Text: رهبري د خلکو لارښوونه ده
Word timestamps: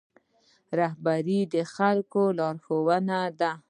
رهبري 0.79 1.39
د 1.53 1.55
خلکو 1.75 2.21
لارښوونه 2.37 3.19
ده 3.39 3.51